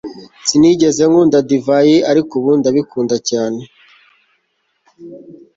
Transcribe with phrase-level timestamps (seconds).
[0.47, 3.61] Sinigeze nkunda divayi ariko ubu ndabikunda cyane